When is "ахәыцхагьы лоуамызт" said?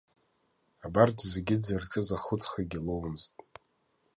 2.15-3.35